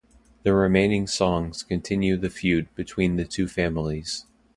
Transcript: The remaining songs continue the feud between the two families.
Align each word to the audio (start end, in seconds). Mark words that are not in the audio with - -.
The 0.41 0.55
remaining 0.55 1.05
songs 1.05 1.61
continue 1.61 2.17
the 2.17 2.31
feud 2.31 2.73
between 2.73 3.17
the 3.17 3.23
two 3.25 3.47
families. 3.47 4.25